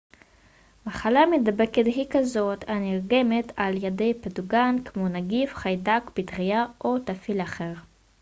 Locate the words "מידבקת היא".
1.25-2.05